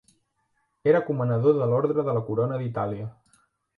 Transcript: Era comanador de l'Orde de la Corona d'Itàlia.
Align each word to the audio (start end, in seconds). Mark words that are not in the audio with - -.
Era 0.93 1.01
comanador 1.09 1.59
de 1.59 1.67
l'Orde 1.73 1.99
de 2.11 2.17
la 2.19 2.27
Corona 2.31 2.59
d'Itàlia. 2.63 3.11